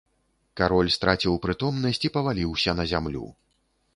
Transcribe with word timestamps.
Кароль 0.59 0.89
страціў 0.95 1.35
прытомнасць 1.43 2.01
і 2.09 2.11
паваліўся 2.17 2.71
на 2.79 2.87
зямлю. 2.95 3.25